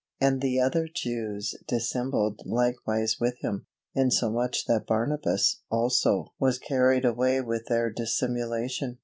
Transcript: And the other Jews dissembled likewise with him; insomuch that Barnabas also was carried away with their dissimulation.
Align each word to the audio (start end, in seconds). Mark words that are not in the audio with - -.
And 0.19 0.41
the 0.41 0.59
other 0.59 0.87
Jews 0.91 1.53
dissembled 1.67 2.41
likewise 2.43 3.17
with 3.19 3.37
him; 3.41 3.67
insomuch 3.93 4.65
that 4.65 4.87
Barnabas 4.87 5.61
also 5.69 6.33
was 6.39 6.57
carried 6.57 7.05
away 7.05 7.39
with 7.39 7.67
their 7.67 7.91
dissimulation. 7.91 8.97